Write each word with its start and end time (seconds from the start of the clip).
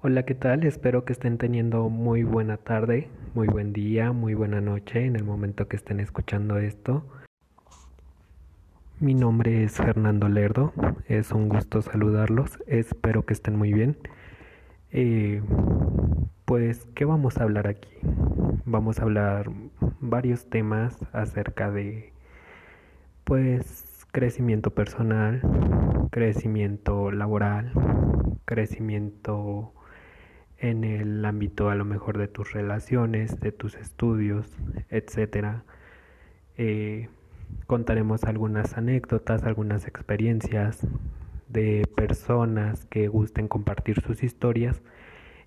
Hola, 0.00 0.22
¿qué 0.22 0.36
tal? 0.36 0.62
Espero 0.62 1.04
que 1.04 1.12
estén 1.12 1.38
teniendo 1.38 1.88
muy 1.88 2.22
buena 2.22 2.56
tarde, 2.56 3.08
muy 3.34 3.48
buen 3.48 3.72
día, 3.72 4.12
muy 4.12 4.32
buena 4.32 4.60
noche 4.60 5.04
en 5.04 5.16
el 5.16 5.24
momento 5.24 5.66
que 5.66 5.74
estén 5.74 5.98
escuchando 5.98 6.56
esto. 6.56 7.04
Mi 9.00 9.14
nombre 9.14 9.64
es 9.64 9.76
Fernando 9.76 10.28
Lerdo, 10.28 10.72
es 11.08 11.32
un 11.32 11.48
gusto 11.48 11.82
saludarlos, 11.82 12.62
espero 12.68 13.26
que 13.26 13.32
estén 13.32 13.56
muy 13.56 13.72
bien. 13.72 13.98
Eh, 14.92 15.42
pues, 16.44 16.86
¿qué 16.94 17.04
vamos 17.04 17.38
a 17.38 17.42
hablar 17.42 17.66
aquí? 17.66 17.90
Vamos 18.66 19.00
a 19.00 19.02
hablar 19.02 19.50
varios 19.98 20.48
temas 20.48 20.96
acerca 21.12 21.72
de, 21.72 22.12
pues, 23.24 24.06
crecimiento 24.12 24.70
personal, 24.70 25.42
crecimiento 26.12 27.10
laboral, 27.10 27.72
crecimiento 28.44 29.72
en 30.58 30.84
el 30.84 31.24
ámbito 31.24 31.70
a 31.70 31.74
lo 31.74 31.84
mejor 31.84 32.18
de 32.18 32.28
tus 32.28 32.52
relaciones, 32.52 33.40
de 33.40 33.52
tus 33.52 33.74
estudios, 33.76 34.46
etcétera. 34.90 35.64
Eh, 36.56 37.08
contaremos 37.66 38.24
algunas 38.24 38.76
anécdotas, 38.76 39.44
algunas 39.44 39.86
experiencias 39.86 40.86
de 41.48 41.86
personas 41.96 42.84
que 42.86 43.08
gusten 43.08 43.48
compartir 43.48 44.00
sus 44.00 44.22
historias 44.22 44.82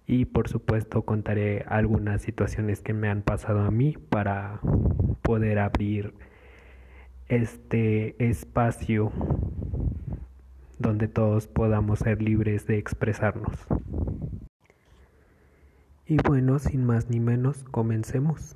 y 0.08 0.26
por 0.26 0.50
supuesto 0.50 1.04
contaré 1.04 1.64
algunas 1.68 2.22
situaciones 2.22 2.82
que 2.82 2.94
me 2.94 3.10
han 3.10 3.22
pasado 3.22 3.62
a 3.62 3.72
mí 3.72 3.96
para 4.10 4.60
poder 5.22 5.60
abrir 5.60 6.14
este 7.28 8.16
espacio 8.30 9.12
donde 10.80 11.08
todos 11.08 11.48
podamos 11.48 12.00
ser 12.00 12.22
libres 12.22 12.66
de 12.66 12.78
expresarnos. 12.78 13.68
Y 16.12 16.18
bueno, 16.28 16.60
sin 16.60 16.86
más 16.86 17.10
ni 17.10 17.22
menos, 17.22 17.64
comencemos. 17.72 18.54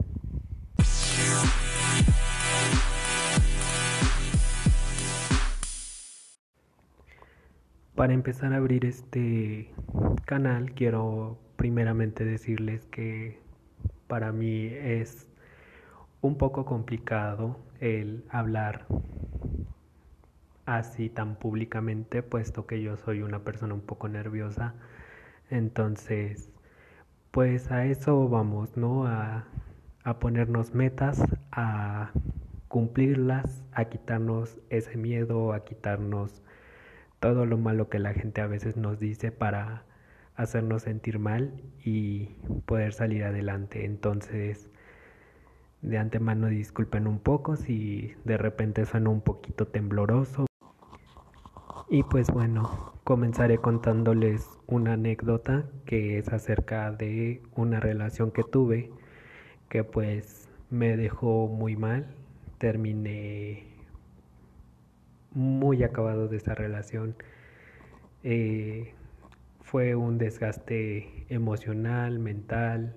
Para 7.95 8.11
empezar 8.11 8.51
a 8.51 8.57
abrir 8.57 8.83
este 8.83 9.73
canal, 10.25 10.73
quiero 10.73 11.39
primeramente 11.55 12.25
decirles 12.25 12.87
que 12.87 13.39
para 14.07 14.33
mí 14.33 14.65
es 14.65 15.29
un 16.19 16.37
poco 16.37 16.65
complicado 16.65 17.57
el 17.79 18.25
hablar 18.31 18.85
así 20.65 21.07
tan 21.07 21.37
públicamente, 21.37 22.21
puesto 22.21 22.67
que 22.67 22.81
yo 22.81 22.97
soy 22.97 23.21
una 23.21 23.45
persona 23.45 23.73
un 23.73 23.79
poco 23.79 24.09
nerviosa. 24.09 24.73
Entonces, 25.49 26.49
pues 27.35 27.69
a 27.69 27.85
eso 27.85 28.29
vamos, 28.29 28.77
¿no? 28.77 29.05
A, 29.07 29.45
ponernos 30.21 30.73
metas, 30.73 31.21
a 31.51 32.11
cumplirlas, 32.69 33.61
a 33.73 33.85
quitarnos 33.85 34.57
ese 34.69 34.95
miedo, 34.95 35.51
a 35.51 35.65
quitarnos 35.65 36.41
todo 37.19 37.45
lo 37.45 37.57
malo 37.57 37.89
que 37.89 37.99
la 37.99 38.13
gente 38.13 38.39
a 38.39 38.47
veces 38.47 38.77
nos 38.77 39.01
dice 39.01 39.33
para 39.33 39.83
hacernos 40.37 40.83
sentir 40.83 41.19
mal 41.19 41.61
y 41.83 42.27
poder 42.65 42.93
salir 42.93 43.25
adelante. 43.25 43.83
Entonces, 43.83 44.69
de 45.81 45.97
antemano 45.97 46.47
disculpen 46.47 47.05
un 47.05 47.19
poco 47.19 47.57
si 47.57 48.15
de 48.23 48.37
repente 48.37 48.85
suena 48.85 49.09
un 49.09 49.19
poquito 49.19 49.67
tembloroso. 49.67 50.45
Y 51.89 52.03
pues 52.03 52.31
bueno, 52.31 52.94
comenzaré 53.05 53.59
contándoles 53.59 54.49
una 54.65 54.93
anécdota 54.93 55.69
que 55.85 56.17
es 56.17 56.33
acerca 56.33 56.91
de 56.91 57.39
una 57.55 57.79
relación 57.79 58.31
que 58.31 58.43
tuve 58.43 58.91
que 59.69 59.83
pues 59.83 60.49
me 60.71 60.97
dejó 60.97 61.47
muy 61.47 61.75
mal. 61.75 62.07
Terminé 62.57 63.67
muy 65.31 65.83
acabado 65.83 66.27
de 66.27 66.37
esa 66.37 66.55
relación. 66.55 67.15
Eh, 68.23 68.95
fue 69.61 69.93
un 69.93 70.17
desgaste 70.17 71.27
emocional, 71.29 72.17
mental. 72.17 72.95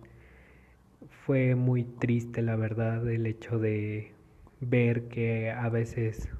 Fue 1.26 1.54
muy 1.54 1.84
triste, 1.84 2.40
la 2.40 2.56
verdad, 2.56 3.06
el 3.10 3.26
hecho 3.26 3.58
de 3.58 4.14
ver 4.60 5.08
que 5.08 5.50
a 5.50 5.68
veces 5.68 6.30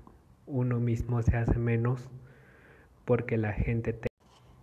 uno 0.47 0.81
mismo 0.81 1.21
se 1.21 1.37
hace 1.37 1.59
menos 1.59 2.09
porque 3.09 3.39
la 3.39 3.55
gente 3.55 3.95
te, 3.95 4.09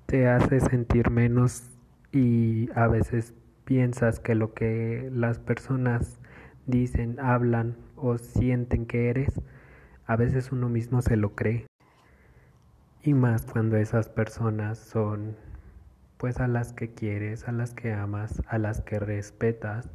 te 0.05 0.27
hace 0.27 0.59
sentir 0.59 1.09
menos 1.09 1.71
y 2.11 2.69
a 2.75 2.87
veces 2.87 3.33
piensas 3.63 4.19
que 4.19 4.35
lo 4.35 4.53
que 4.53 5.09
las 5.11 5.39
personas 5.39 6.19
dicen, 6.67 7.19
hablan 7.19 7.75
o 7.95 8.19
sienten 8.19 8.85
que 8.85 9.09
eres, 9.09 9.41
a 10.05 10.15
veces 10.15 10.51
uno 10.51 10.69
mismo 10.69 11.01
se 11.01 11.17
lo 11.17 11.33
cree. 11.33 11.65
Y 13.01 13.15
más 13.15 13.47
cuando 13.47 13.77
esas 13.77 14.09
personas 14.09 14.77
son 14.77 15.35
pues 16.17 16.39
a 16.39 16.47
las 16.47 16.71
que 16.71 16.93
quieres, 16.93 17.47
a 17.47 17.51
las 17.51 17.73
que 17.73 17.93
amas, 17.93 18.43
a 18.47 18.59
las 18.59 18.81
que 18.81 18.99
respetas 18.99 19.89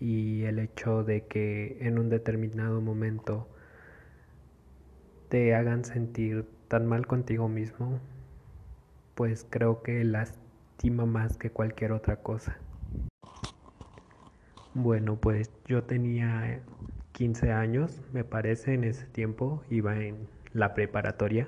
y 0.00 0.44
el 0.44 0.60
hecho 0.60 1.04
de 1.04 1.26
que 1.26 1.76
en 1.82 1.98
un 1.98 2.08
determinado 2.08 2.80
momento 2.80 3.50
te 5.28 5.54
hagan 5.54 5.84
sentir 5.84 6.53
tan 6.74 6.86
mal 6.86 7.06
contigo 7.06 7.48
mismo, 7.48 8.00
pues 9.14 9.46
creo 9.48 9.84
que 9.84 10.02
lastima 10.02 11.06
más 11.06 11.36
que 11.36 11.50
cualquier 11.50 11.92
otra 11.92 12.16
cosa. 12.16 12.58
Bueno, 14.74 15.14
pues 15.14 15.52
yo 15.66 15.84
tenía 15.84 16.62
15 17.12 17.52
años, 17.52 18.02
me 18.12 18.24
parece, 18.24 18.74
en 18.74 18.82
ese 18.82 19.06
tiempo, 19.06 19.62
iba 19.70 20.00
en 20.00 20.26
la 20.52 20.74
preparatoria, 20.74 21.46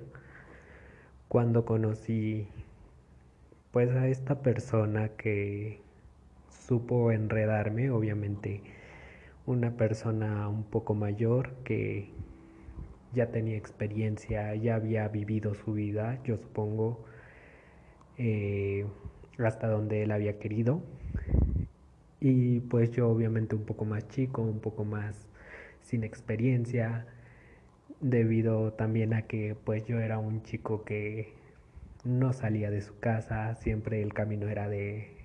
cuando 1.26 1.64
conocí 1.64 2.46
pues 3.72 3.90
a 3.96 4.06
esta 4.06 4.42
persona 4.42 5.08
que 5.08 5.80
supo 6.68 7.10
enredarme, 7.10 7.90
obviamente 7.90 8.62
una 9.44 9.72
persona 9.72 10.48
un 10.48 10.62
poco 10.62 10.94
mayor 10.94 11.50
que 11.64 12.15
ya 13.16 13.30
tenía 13.32 13.56
experiencia, 13.56 14.54
ya 14.54 14.76
había 14.76 15.08
vivido 15.08 15.54
su 15.54 15.72
vida, 15.72 16.20
yo 16.24 16.36
supongo, 16.36 17.02
eh, 18.18 18.86
hasta 19.38 19.68
donde 19.68 20.02
él 20.02 20.12
había 20.12 20.38
querido. 20.38 20.82
Y 22.20 22.60
pues 22.60 22.90
yo 22.92 23.08
obviamente 23.08 23.56
un 23.56 23.64
poco 23.64 23.84
más 23.86 24.06
chico, 24.08 24.42
un 24.42 24.60
poco 24.60 24.84
más 24.84 25.28
sin 25.80 26.04
experiencia, 26.04 27.06
debido 28.00 28.72
también 28.74 29.14
a 29.14 29.22
que 29.22 29.56
pues 29.64 29.86
yo 29.86 29.98
era 30.00 30.18
un 30.18 30.42
chico 30.42 30.84
que 30.84 31.32
no 32.04 32.32
salía 32.34 32.70
de 32.70 32.82
su 32.82 32.98
casa, 32.98 33.54
siempre 33.56 34.02
el 34.02 34.12
camino 34.12 34.48
era 34.48 34.68
de 34.68 35.16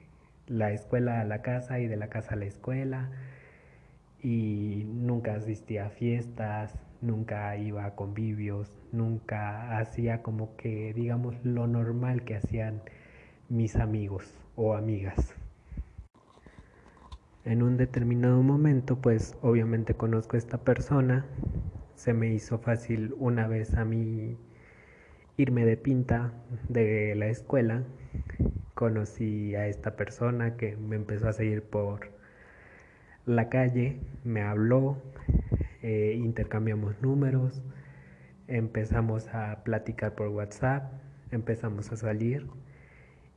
la 0.48 0.72
escuela 0.72 1.22
a 1.22 1.26
la 1.26 1.42
casa 1.42 1.80
y 1.80 1.88
de 1.88 1.98
la 1.98 2.08
casa 2.08 2.36
a 2.36 2.38
la 2.38 2.46
escuela 2.46 3.12
y 4.24 4.86
nunca 4.88 5.36
asistía 5.36 5.88
a 5.88 5.90
fiestas, 5.90 6.74
nunca 7.02 7.56
iba 7.58 7.86
a 7.86 7.96
convivios, 7.96 8.72
nunca 8.92 9.78
hacía 9.78 10.22
como 10.22 10.56
que, 10.56 10.94
digamos, 10.94 11.36
lo 11.44 11.68
normal 11.68 12.24
que 12.24 12.36
hacían 12.36 12.82
mis 13.50 13.76
amigos 13.76 14.34
o 14.56 14.76
amigas. 14.76 15.34
En 17.44 17.64
un 17.64 17.76
determinado 17.76 18.42
momento, 18.44 18.98
pues 18.98 19.36
obviamente 19.42 19.96
conozco 19.96 20.36
a 20.36 20.40
esta 20.40 20.60
persona, 20.60 21.26
se 21.96 22.14
me 22.14 22.34
hizo 22.34 22.60
fácil 22.60 23.16
una 23.18 23.48
vez 23.48 23.76
a 23.76 23.84
mí 23.84 24.38
irme 25.38 25.66
de 25.66 25.78
pinta 25.78 26.34
de 26.70 27.16
la 27.16 27.28
escuela, 27.28 27.84
conocí 28.76 29.56
a 29.56 29.68
esta 29.68 29.96
persona 29.96 30.56
que 30.56 30.76
me 30.76 30.96
empezó 30.96 31.30
a 31.30 31.34
seguir 31.34 31.64
por 31.64 32.12
la 33.26 33.50
calle, 33.50 34.00
me 34.24 34.42
habló, 34.42 34.98
eh, 35.82 36.16
intercambiamos 36.18 37.02
números, 37.02 37.62
empezamos 38.48 39.28
a 39.34 39.64
platicar 39.64 40.16
por 40.16 40.28
WhatsApp, 40.30 40.92
empezamos 41.32 41.92
a 41.92 41.98
salir 41.98 42.48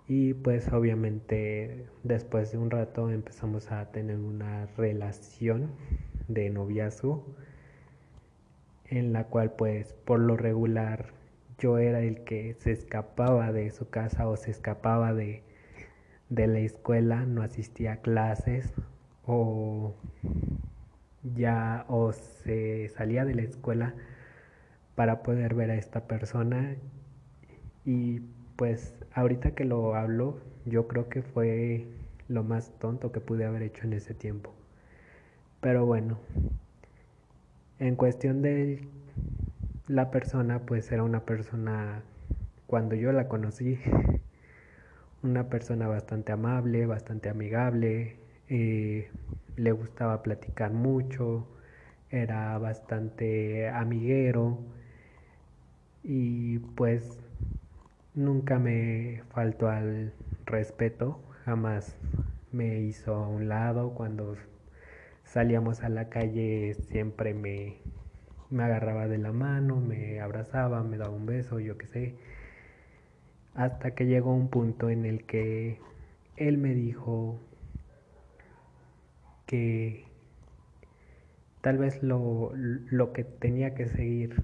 y 0.07 0.35
pues 0.35 0.71
obviamente 0.73 1.87
después 2.03 2.53
de 2.53 2.59
un 2.59 2.71
rato 2.71 3.11
empezamos 3.11 3.73
a 3.73 3.91
tener 3.91 4.19
una 4.19 4.67
relación 4.77 5.71
de 6.29 6.51
noviazgo 6.51 7.25
en 8.87 9.13
la 9.13 9.25
cual 9.25 9.53
pues 9.53 9.95
por 10.05 10.21
lo 10.21 10.37
regular 10.37 11.07
yo 11.59 11.79
era 11.79 12.01
el 12.01 12.25
que 12.25 12.55
se 12.55 12.73
escapaba 12.73 13.53
de 13.53 13.71
su 13.71 13.89
casa 13.89 14.29
o 14.29 14.37
se 14.37 14.51
escapaba 14.51 15.15
de, 15.15 15.43
de 16.29 16.47
la 16.47 16.59
escuela, 16.59 17.25
no 17.25 17.43
asistía 17.43 17.95
a 17.95 17.97
clases 17.99 18.75
o 19.27 19.95
ya 21.35 21.85
o 21.89 22.13
se 22.13 22.89
salía 22.89 23.25
de 23.25 23.35
la 23.35 23.43
escuela 23.43 23.95
para 24.95 25.23
poder 25.23 25.55
ver 25.55 25.71
a 25.71 25.77
esta 25.77 26.07
persona 26.07 26.77
y 27.85 28.21
pues 28.57 28.95
ahorita 29.15 29.53
que 29.53 29.65
lo 29.65 29.95
hablo, 29.95 30.39
yo 30.65 30.87
creo 30.89 31.09
que 31.09 31.23
fue 31.23 31.87
lo 32.29 32.45
más 32.45 32.71
tonto 32.79 33.13
que 33.13 33.21
pude 33.21 33.45
haber 33.45 33.63
hecho 33.63 33.85
en 33.85 33.93
ese 33.95 34.15
tiempo. 34.15 34.55
Pero 35.61 35.87
bueno, 35.87 36.19
en 37.79 37.97
cuestión 37.97 38.43
de 38.43 38.87
la 39.89 40.11
persona, 40.11 40.61
pues 40.61 40.91
era 40.93 41.03
una 41.03 41.21
persona, 41.25 42.03
cuando 42.67 42.95
yo 42.95 43.13
la 43.13 43.29
conocí, 43.29 43.79
una 45.23 45.49
persona 45.49 45.89
bastante 45.89 46.33
amable, 46.33 46.87
bastante 46.87 47.29
amigable, 47.29 48.17
eh, 48.49 49.11
le 49.57 49.73
gustaba 49.73 50.23
platicar 50.23 50.73
mucho, 50.73 51.47
era 52.11 52.57
bastante 52.59 53.69
amiguero 53.69 54.59
y 56.03 56.59
pues 56.59 57.19
nunca 58.15 58.59
me 58.59 59.23
faltó 59.31 59.69
al 59.69 60.13
respeto, 60.47 61.21
jamás 61.45 61.97
me 62.53 62.81
hizo 62.81 63.15
a 63.15 63.29
un 63.29 63.49
lado 63.49 63.95
cuando 63.95 64.37
salíamos 65.25 65.83
a 65.83 65.89
la 65.89 66.09
calle 66.09 66.75
siempre 66.75 67.35
me, 67.35 67.79
me 68.51 68.63
agarraba 68.65 69.09
de 69.09 69.19
la 69.19 69.33
mano, 69.33 69.77
me 69.81 70.21
abrazaba, 70.21 70.83
me 70.85 70.97
daba 70.99 71.15
un 71.15 71.27
beso, 71.27 71.59
yo 71.61 71.77
qué 71.79 71.87
sé. 71.87 72.15
Hasta 73.55 73.93
que 73.95 74.07
llegó 74.07 74.35
un 74.35 74.49
punto 74.49 74.91
en 74.91 75.05
el 75.07 75.25
que 75.25 75.79
él 76.37 76.59
me 76.59 76.75
dijo 76.75 77.39
que 79.55 80.05
tal 81.61 81.79
vez 81.79 82.03
lo, 82.03 82.51
lo 82.57 83.13
que 83.13 83.23
tenía 83.23 83.77
que 83.77 83.87
seguir 83.87 84.43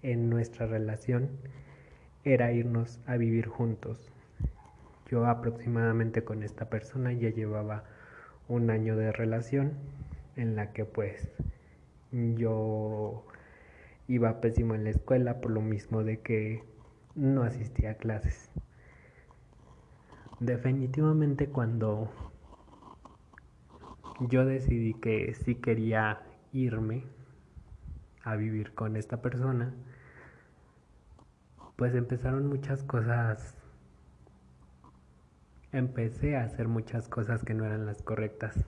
en 0.00 0.30
nuestra 0.30 0.66
relación 0.66 1.28
era 2.24 2.52
irnos 2.52 2.98
a 3.06 3.18
vivir 3.18 3.48
juntos. 3.48 4.10
Yo 5.10 5.26
aproximadamente 5.26 6.24
con 6.24 6.42
esta 6.42 6.70
persona 6.70 7.12
ya 7.12 7.28
llevaba 7.28 7.84
un 8.48 8.70
año 8.70 8.96
de 8.96 9.12
relación 9.12 9.74
en 10.36 10.56
la 10.56 10.72
que 10.72 10.86
pues 10.86 11.30
yo 12.10 13.26
iba 14.08 14.40
pésimo 14.40 14.74
en 14.74 14.84
la 14.84 14.90
escuela 14.90 15.42
por 15.42 15.50
lo 15.50 15.60
mismo 15.60 16.02
de 16.02 16.20
que 16.20 16.62
no 17.14 17.42
asistía 17.42 17.90
a 17.90 17.94
clases. 17.96 18.50
Definitivamente 20.40 21.46
cuando 21.48 22.10
yo 24.20 24.44
decidí 24.44 24.94
que 24.94 25.34
sí 25.34 25.56
quería 25.56 26.22
irme 26.52 27.04
a 28.22 28.36
vivir 28.36 28.72
con 28.74 28.96
esta 28.96 29.20
persona, 29.22 29.74
pues 31.76 31.94
empezaron 31.94 32.46
muchas 32.48 32.82
cosas 32.82 33.56
empecé 35.72 36.36
a 36.36 36.44
hacer 36.44 36.68
muchas 36.68 37.08
cosas 37.08 37.44
que 37.44 37.52
no 37.52 37.66
eran 37.66 37.84
las 37.84 38.00
correctas 38.00 38.64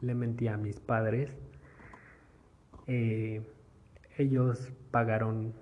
le 0.00 0.14
mentí 0.14 0.48
a 0.48 0.56
mis 0.56 0.80
padres. 0.80 1.36
Eh, 2.86 3.42
ellos 4.16 4.72
pagaron 4.90 5.52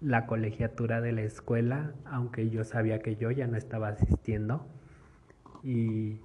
la 0.00 0.26
colegiatura 0.26 1.00
de 1.00 1.12
la 1.12 1.22
escuela, 1.22 1.92
aunque 2.04 2.50
yo 2.50 2.64
sabía 2.64 3.00
que 3.00 3.16
yo 3.16 3.30
ya 3.30 3.46
no 3.46 3.56
estaba 3.56 3.88
asistiendo. 3.88 4.66
Y 5.62 6.20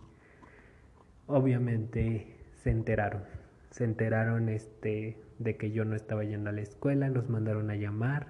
obviamente 1.28 2.33
se 2.64 2.72
enteraron. 2.72 3.24
Se 3.72 3.84
enteraron 3.84 4.48
este, 4.50 5.18
de 5.40 5.58
que 5.58 5.72
yo 5.72 5.84
no 5.84 5.96
estaba 5.96 6.24
yendo 6.24 6.50
a 6.50 6.54
la 6.54 6.62
escuela, 6.62 7.10
nos 7.10 7.30
mandaron 7.30 7.70
a 7.70 7.76
llamar, 7.76 8.28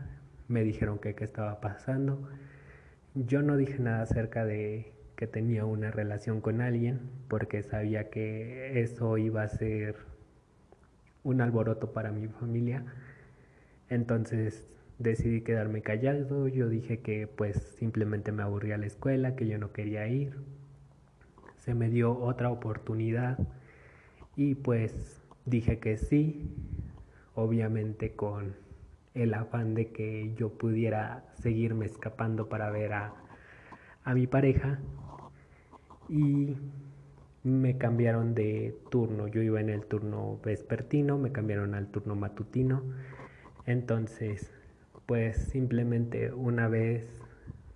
me 0.48 0.64
dijeron 0.64 1.00
que 1.00 1.14
qué 1.16 1.24
estaba 1.24 1.62
pasando. 1.62 2.30
Yo 3.14 3.44
no 3.44 3.58
dije 3.58 3.78
nada 3.80 4.02
acerca 4.02 4.44
de 4.46 4.92
que 5.16 5.28
tenía 5.28 5.66
una 5.66 5.92
relación 5.92 6.42
con 6.42 6.62
alguien 6.62 7.02
porque 7.28 7.62
sabía 7.62 8.10
que 8.10 8.82
eso 8.82 9.18
iba 9.18 9.44
a 9.44 9.50
ser 9.50 9.98
un 11.24 11.40
alboroto 11.42 11.94
para 11.94 12.12
mi 12.12 12.28
familia. 12.28 12.86
Entonces 13.90 14.66
decidí 14.98 15.42
quedarme 15.42 15.82
callado, 15.82 16.48
yo 16.48 16.70
dije 16.70 17.02
que 17.02 17.28
pues 17.28 17.58
simplemente 17.78 18.32
me 18.32 18.42
aburría 18.42 18.78
la 18.78 18.88
escuela, 18.88 19.36
que 19.36 19.48
yo 19.48 19.60
no 19.60 19.74
quería 19.74 20.08
ir. 20.08 20.38
Se 21.58 21.76
me 21.76 21.90
dio 21.90 22.18
otra 22.18 22.50
oportunidad 22.50 23.38
y 24.36 24.56
pues 24.56 25.22
dije 25.46 25.80
que 25.80 25.98
sí, 25.98 26.50
obviamente 27.36 28.16
con 28.16 28.56
el 29.14 29.34
afán 29.34 29.76
de 29.76 29.92
que 29.92 30.34
yo 30.36 30.50
pudiera 30.50 31.26
seguirme 31.42 31.86
escapando 31.86 32.50
para 32.50 32.70
ver 32.72 32.94
a, 32.94 33.14
a 34.04 34.14
mi 34.16 34.28
pareja, 34.28 34.80
y 36.10 36.56
me 37.44 37.78
cambiaron 37.78 38.36
de 38.36 38.76
turno. 38.90 39.28
Yo 39.28 39.42
iba 39.42 39.60
en 39.60 39.70
el 39.70 39.86
turno 39.86 40.40
vespertino, 40.44 41.18
me 41.18 41.32
cambiaron 41.32 41.76
al 41.76 41.88
turno 41.88 42.16
matutino. 42.16 42.84
Entonces, 43.66 44.52
pues 45.06 45.38
simplemente 45.38 46.32
una 46.34 46.68
vez 46.68 47.22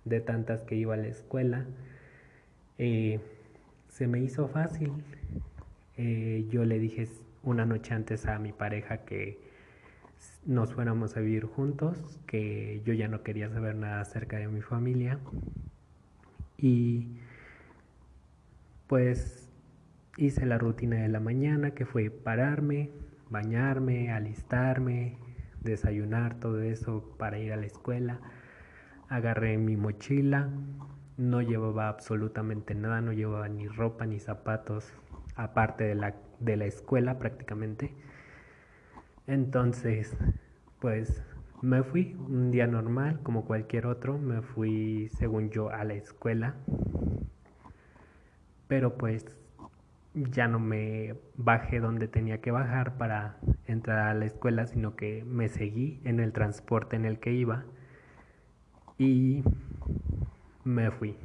de 0.04 0.20
tantas 0.20 0.62
que 0.62 0.76
iba 0.76 0.94
a 0.94 0.96
la 0.98 1.08
escuela, 1.08 1.66
eh, 2.78 3.20
se 3.88 4.06
me 4.06 4.20
hizo 4.20 4.48
fácil. 4.48 4.92
Eh, 5.98 6.46
yo 6.48 6.64
le 6.64 6.78
dije 6.78 7.08
una 7.42 7.66
noche 7.66 7.92
antes 7.92 8.26
a 8.26 8.38
mi 8.38 8.52
pareja 8.52 8.98
que 8.98 9.40
nos 10.46 10.72
fuéramos 10.72 11.16
a 11.16 11.20
vivir 11.20 11.44
juntos, 11.46 12.20
que 12.26 12.82
yo 12.84 12.94
ya 12.94 13.08
no 13.08 13.24
quería 13.24 13.50
saber 13.50 13.74
nada 13.74 14.00
acerca 14.00 14.38
de 14.38 14.46
mi 14.46 14.62
familia. 14.62 15.18
Y 16.56 17.18
pues 18.86 19.50
hice 20.16 20.46
la 20.46 20.56
rutina 20.58 20.96
de 20.96 21.08
la 21.08 21.20
mañana 21.20 21.72
que 21.72 21.84
fue 21.84 22.10
pararme, 22.10 22.90
bañarme, 23.28 24.12
alistarme, 24.12 25.18
desayunar, 25.64 26.38
todo 26.38 26.62
eso 26.62 27.14
para 27.18 27.40
ir 27.40 27.52
a 27.52 27.56
la 27.56 27.66
escuela. 27.66 28.20
Agarré 29.08 29.58
mi 29.58 29.76
mochila, 29.76 30.48
no 31.16 31.42
llevaba 31.42 31.88
absolutamente 31.88 32.76
nada, 32.76 33.00
no 33.00 33.12
llevaba 33.12 33.48
ni 33.48 33.66
ropa 33.66 34.06
ni 34.06 34.20
zapatos, 34.20 34.92
aparte 35.38 35.84
de 35.84 35.94
la, 35.94 36.14
de 36.40 36.56
la 36.58 36.66
escuela 36.66 37.18
prácticamente. 37.18 37.94
Entonces, 39.26 40.14
pues 40.80 41.22
me 41.62 41.82
fui 41.82 42.14
un 42.18 42.50
día 42.50 42.66
normal, 42.66 43.20
como 43.22 43.46
cualquier 43.46 43.86
otro, 43.86 44.18
me 44.18 44.42
fui 44.42 45.08
según 45.08 45.50
yo 45.50 45.70
a 45.70 45.84
la 45.84 45.94
escuela 45.94 46.54
pero 48.68 48.96
pues 48.96 49.24
ya 50.14 50.46
no 50.46 50.60
me 50.60 51.14
bajé 51.36 51.80
donde 51.80 52.06
tenía 52.06 52.40
que 52.40 52.50
bajar 52.50 52.96
para 52.98 53.38
entrar 53.66 53.98
a 53.98 54.14
la 54.14 54.26
escuela, 54.26 54.66
sino 54.66 54.94
que 54.94 55.24
me 55.24 55.48
seguí 55.48 56.00
en 56.04 56.20
el 56.20 56.32
transporte 56.32 56.96
en 56.96 57.04
el 57.04 57.18
que 57.18 57.32
iba 57.32 57.64
y 58.98 59.42
me 60.68 60.90
fui 60.90 61.16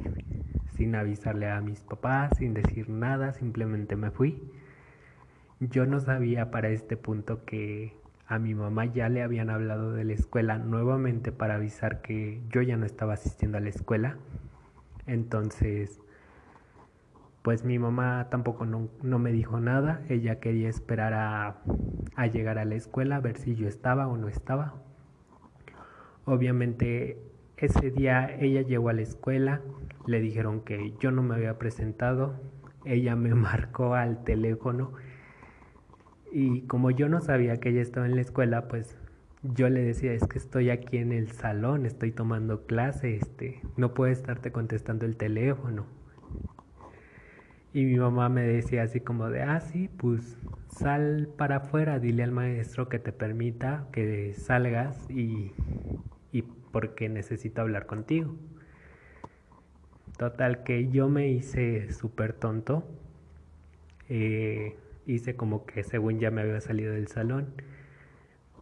sin 0.75 0.95
avisarle 0.95 1.49
a 1.49 1.61
mis 1.61 1.81
papás, 1.81 2.31
sin 2.37 2.53
decir 2.53 2.89
nada, 2.89 3.33
simplemente 3.33 3.95
me 3.95 4.11
fui. 4.11 4.41
Yo 5.59 5.85
no 5.85 5.99
sabía 5.99 6.51
para 6.51 6.69
este 6.69 6.97
punto 6.97 7.45
que 7.45 7.95
a 8.27 8.39
mi 8.39 8.55
mamá 8.55 8.85
ya 8.85 9.09
le 9.09 9.21
habían 9.21 9.49
hablado 9.49 9.93
de 9.93 10.03
la 10.03 10.13
escuela 10.13 10.57
nuevamente 10.57 11.31
para 11.31 11.55
avisar 11.55 12.01
que 12.01 12.41
yo 12.49 12.61
ya 12.61 12.77
no 12.77 12.85
estaba 12.85 13.13
asistiendo 13.13 13.57
a 13.57 13.61
la 13.61 13.69
escuela. 13.69 14.17
Entonces 15.05 16.01
pues 17.43 17.65
mi 17.65 17.77
mamá 17.77 18.27
tampoco 18.31 18.65
no, 18.65 19.19
me 19.19 19.33
dijo 19.33 19.59
nada, 19.59 20.01
ella 20.07 20.39
quería 20.39 20.69
esperar 20.69 21.13
a, 21.13 21.57
a, 22.15 22.27
llegar 22.27 22.57
a 22.57 22.63
la 22.63 22.75
escuela 22.75 23.17
a 23.17 23.19
ver 23.19 23.37
si 23.37 23.55
yo 23.55 23.67
estaba 23.67 24.07
o 24.07 24.15
no 24.15 24.29
estaba. 24.29 24.75
Obviamente 26.23 27.21
ese 27.57 27.91
día 27.91 28.35
ella 28.39 28.61
llegó 28.61 28.89
a 28.89 28.93
la 28.93 29.01
escuela, 29.01 29.61
le 30.05 30.19
dijeron 30.19 30.61
que 30.61 30.93
yo 30.99 31.11
no 31.11 31.23
me 31.23 31.35
había 31.35 31.57
presentado, 31.57 32.35
ella 32.85 33.15
me 33.15 33.33
marcó 33.35 33.95
al 33.95 34.23
teléfono 34.23 34.93
y 36.31 36.61
como 36.61 36.89
yo 36.89 37.09
no 37.09 37.21
sabía 37.21 37.57
que 37.57 37.69
ella 37.69 37.81
estaba 37.81 38.07
en 38.07 38.15
la 38.15 38.21
escuela, 38.21 38.67
pues 38.67 38.97
yo 39.43 39.69
le 39.69 39.83
decía, 39.83 40.13
es 40.13 40.25
que 40.25 40.39
estoy 40.39 40.71
aquí 40.71 40.97
en 40.97 41.11
el 41.11 41.31
salón, 41.31 41.85
estoy 41.85 42.11
tomando 42.11 42.65
clase, 42.65 43.15
este, 43.15 43.61
no 43.77 43.93
puedo 43.93 44.11
estarte 44.11 44.51
contestando 44.51 45.05
el 45.05 45.15
teléfono. 45.15 45.85
Y 47.73 47.85
mi 47.85 47.97
mamá 47.97 48.29
me 48.29 48.43
decía 48.43 48.83
así 48.83 48.99
como 48.99 49.29
de, 49.29 49.43
ah, 49.43 49.59
sí, 49.59 49.89
pues 49.97 50.37
sal 50.67 51.29
para 51.37 51.57
afuera, 51.57 51.99
dile 51.99 52.23
al 52.23 52.31
maestro 52.31 52.87
que 52.87 52.99
te 52.99 53.11
permita 53.11 53.87
que 53.91 54.33
salgas 54.33 55.09
y, 55.09 55.51
y 56.31 56.45
porque 56.73 57.07
necesito 57.07 57.61
hablar 57.61 57.85
contigo. 57.85 58.35
Total 60.17 60.63
que 60.63 60.89
yo 60.89 61.07
me 61.07 61.29
hice 61.29 61.93
súper 61.93 62.33
tonto. 62.33 62.83
Eh, 64.09 64.75
hice 65.05 65.35
como 65.35 65.65
que 65.65 65.83
según 65.83 66.19
ya 66.19 66.31
me 66.31 66.41
había 66.41 66.59
salido 66.61 66.93
del 66.93 67.07
salón. 67.07 67.53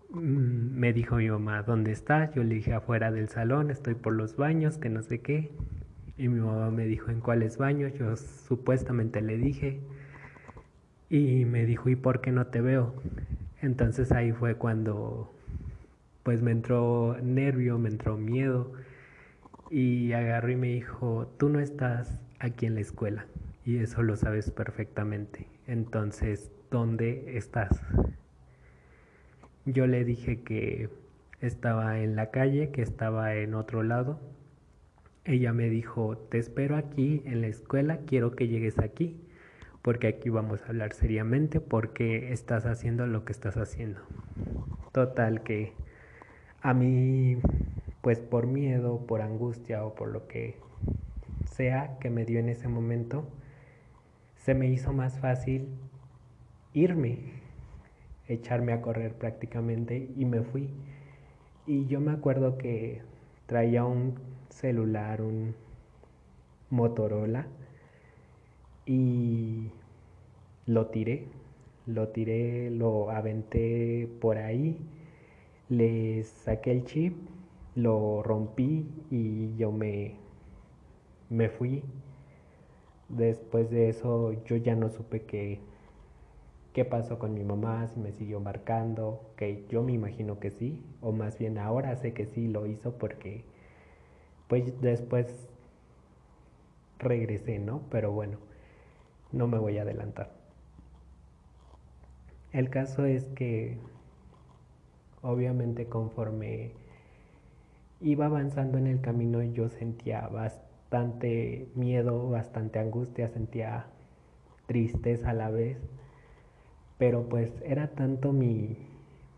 Mm, 0.09 0.77
me 0.77 0.91
dijo 0.91 1.15
mi 1.15 1.29
mamá, 1.29 1.63
¿dónde 1.63 1.91
estás? 1.93 2.35
Yo 2.35 2.43
le 2.43 2.55
dije 2.55 2.73
afuera 2.73 3.11
del 3.11 3.29
salón, 3.29 3.71
estoy 3.71 3.95
por 3.95 4.13
los 4.13 4.35
baños, 4.35 4.77
que 4.77 4.89
no 4.89 5.01
sé 5.01 5.21
qué. 5.21 5.49
Y 6.17 6.27
mi 6.27 6.41
mamá 6.41 6.69
me 6.69 6.85
dijo 6.85 7.11
en 7.11 7.21
cuáles 7.21 7.57
baños, 7.57 7.93
yo 7.97 8.15
supuestamente 8.17 9.21
le 9.21 9.37
dije. 9.37 9.79
Y 11.09 11.45
me 11.45 11.65
dijo, 11.65 11.89
¿y 11.89 11.95
por 11.95 12.19
qué 12.19 12.31
no 12.33 12.47
te 12.47 12.59
veo? 12.59 12.93
Entonces 13.61 14.11
ahí 14.11 14.33
fue 14.33 14.55
cuando 14.55 15.33
pues 16.23 16.41
me 16.41 16.51
entró 16.51 17.17
nervio, 17.21 17.77
me 17.77 17.89
entró 17.89 18.17
miedo 18.17 18.73
y 19.69 20.13
agarró 20.13 20.51
y 20.51 20.55
me 20.55 20.67
dijo, 20.67 21.33
tú 21.37 21.49
no 21.49 21.59
estás 21.59 22.21
aquí 22.39 22.65
en 22.65 22.75
la 22.75 22.81
escuela 22.81 23.25
y 23.65 23.77
eso 23.77 24.01
lo 24.03 24.15
sabes 24.15 24.51
perfectamente. 24.51 25.47
Entonces, 25.67 26.51
¿dónde 26.69 27.37
estás? 27.37 27.81
Yo 29.65 29.87
le 29.87 30.03
dije 30.03 30.41
que 30.41 30.89
estaba 31.39 31.99
en 31.99 32.15
la 32.15 32.31
calle, 32.31 32.71
que 32.71 32.81
estaba 32.81 33.35
en 33.35 33.53
otro 33.53 33.83
lado. 33.83 34.19
Ella 35.23 35.53
me 35.53 35.69
dijo, 35.69 36.17
te 36.17 36.39
espero 36.39 36.75
aquí 36.75 37.21
en 37.25 37.41
la 37.41 37.47
escuela, 37.47 37.99
quiero 38.07 38.35
que 38.35 38.47
llegues 38.47 38.79
aquí, 38.79 39.21
porque 39.83 40.07
aquí 40.07 40.29
vamos 40.29 40.63
a 40.63 40.67
hablar 40.67 40.93
seriamente, 40.93 41.59
porque 41.59 42.31
estás 42.33 42.65
haciendo 42.65 43.05
lo 43.05 43.23
que 43.23 43.31
estás 43.31 43.57
haciendo. 43.57 44.01
Total 44.91 45.43
que 45.43 45.73
a 46.61 46.73
mí, 46.73 47.37
pues 48.01 48.19
por 48.19 48.47
miedo, 48.47 49.05
por 49.05 49.21
angustia 49.21 49.83
o 49.85 49.95
por 49.95 50.09
lo 50.09 50.27
que 50.27 50.57
sea 51.45 51.97
que 51.99 52.09
me 52.09 52.25
dio 52.25 52.39
en 52.39 52.49
ese 52.49 52.67
momento, 52.67 53.27
se 54.35 54.53
me 54.53 54.67
hizo 54.67 54.93
más 54.93 55.19
fácil 55.19 55.67
irme, 56.73 57.19
echarme 58.27 58.73
a 58.73 58.81
correr 58.81 59.13
prácticamente 59.13 60.09
y 60.15 60.25
me 60.25 60.41
fui. 60.41 60.69
Y 61.65 61.85
yo 61.85 61.99
me 61.99 62.11
acuerdo 62.11 62.57
que 62.57 63.01
traía 63.45 63.85
un 63.85 64.15
celular, 64.49 65.21
un 65.21 65.55
Motorola, 66.69 67.47
y 68.85 69.69
lo 70.65 70.87
tiré, 70.87 71.27
lo 71.85 72.09
tiré, 72.09 72.69
lo 72.71 73.11
aventé 73.11 74.09
por 74.19 74.37
ahí, 74.37 74.77
le 75.71 76.21
saqué 76.25 76.71
el 76.71 76.83
chip, 76.83 77.15
lo 77.75 78.21
rompí 78.23 78.85
y 79.09 79.55
yo 79.55 79.71
me, 79.71 80.15
me 81.29 81.47
fui. 81.47 81.81
Después 83.07 83.69
de 83.71 83.87
eso 83.87 84.33
yo 84.43 84.57
ya 84.57 84.75
no 84.75 84.89
supe 84.89 85.21
qué, 85.21 85.59
qué 86.73 86.83
pasó 86.83 87.19
con 87.19 87.33
mi 87.33 87.43
mamá, 87.45 87.87
si 87.87 88.01
me 88.01 88.11
siguió 88.11 88.41
marcando, 88.41 89.21
que 89.37 89.65
yo 89.69 89.81
me 89.81 89.93
imagino 89.93 90.39
que 90.39 90.51
sí, 90.51 90.83
o 90.99 91.13
más 91.13 91.37
bien 91.39 91.57
ahora 91.57 91.95
sé 91.95 92.13
que 92.13 92.25
sí 92.25 92.47
lo 92.49 92.67
hizo 92.67 92.97
porque 92.97 93.45
pues 94.49 94.81
después 94.81 95.47
regresé, 96.99 97.59
¿no? 97.59 97.81
Pero 97.89 98.11
bueno, 98.11 98.37
no 99.31 99.47
me 99.47 99.57
voy 99.57 99.77
a 99.77 99.83
adelantar. 99.83 100.31
El 102.51 102.69
caso 102.69 103.05
es 103.05 103.23
que 103.35 103.77
obviamente 105.21 105.87
conforme 105.87 106.71
iba 107.99 108.25
avanzando 108.25 108.77
en 108.77 108.87
el 108.87 109.01
camino 109.01 109.41
yo 109.43 109.69
sentía 109.69 110.27
bastante 110.27 111.67
miedo, 111.75 112.29
bastante 112.29 112.79
angustia, 112.79 113.29
sentía 113.29 113.85
tristeza 114.67 115.31
a 115.31 115.33
la 115.33 115.49
vez 115.49 115.77
pero 117.01 117.27
pues 117.27 117.51
era 117.65 117.87
tanto 117.87 118.31
mi, 118.31 118.77